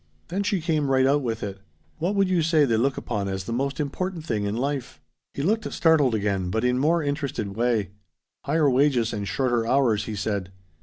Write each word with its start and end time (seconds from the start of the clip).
Then 0.29 0.41
she 0.41 0.61
came 0.61 0.89
right 0.89 1.05
out 1.05 1.21
with 1.21 1.43
it. 1.43 1.59
"What 1.99 2.15
would 2.15 2.27
you 2.27 2.41
say 2.41 2.65
they 2.65 2.75
look 2.75 2.97
upon 2.97 3.27
as 3.27 3.43
the 3.43 3.53
most 3.53 3.79
important 3.79 4.25
thing 4.25 4.45
in 4.45 4.55
life?" 4.57 4.99
He 5.35 5.43
looked 5.43 5.71
startled 5.71 6.15
again, 6.15 6.49
but 6.49 6.63
in 6.65 6.79
more 6.79 7.03
interested 7.03 7.55
way. 7.55 7.91
"Higher 8.45 8.67
wages 8.67 9.13
and 9.13 9.27
shorter 9.27 9.63
hours," 9.67 10.05
he 10.05 10.15
said. 10.15 10.51